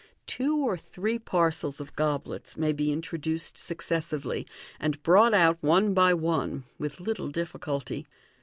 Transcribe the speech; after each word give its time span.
Two 0.25 0.55
or 0.57 0.77
three 0.77 1.19
parcels 1.19 1.79
of 1.79 1.95
goblets 1.95 2.57
may 2.57 2.71
be 2.71 2.91
introduced 2.91 3.55
successively, 3.55 4.47
and 4.79 5.03
brought 5.03 5.35
out 5.35 5.59
one 5.61 5.93
by 5.93 6.11
one, 6.11 6.63
with 6.79 6.99
little 6.99 7.27
difficulty. 7.27 8.07